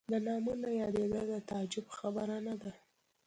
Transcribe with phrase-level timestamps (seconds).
[0.11, 2.71] د نامه نه یادېدل د تعجب خبره نه ده.